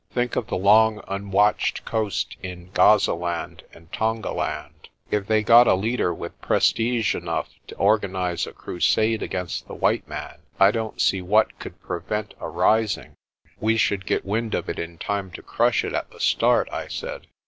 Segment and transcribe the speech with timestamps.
[0.11, 4.89] Think of the long, unwatched coast in Gazaland and Tongaland.
[5.11, 10.07] If they got a leader with prestige enough to organise a crusade against the white
[10.07, 13.13] man, I don't see what could prevent a rising."
[13.59, 16.87] "We should get wind of it in time to crush it at the start," I
[16.87, 17.27] said.